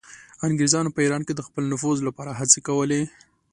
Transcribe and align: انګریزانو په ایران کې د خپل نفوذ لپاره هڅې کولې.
انګریزانو 0.47 0.93
په 0.95 0.99
ایران 1.05 1.21
کې 1.27 1.33
د 1.35 1.41
خپل 1.47 1.63
نفوذ 1.71 1.97
لپاره 2.07 2.31
هڅې 2.39 2.59
کولې. 2.67 3.01